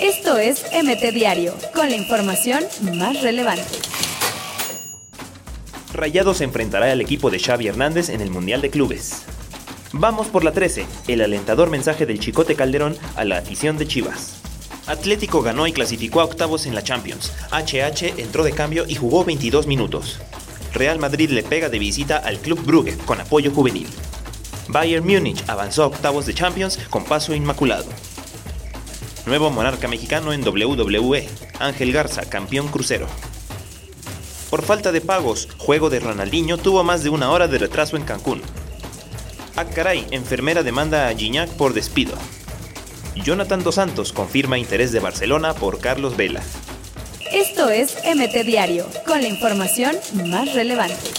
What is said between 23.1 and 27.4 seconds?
apoyo juvenil. Bayern Múnich avanzó a octavos de Champions con paso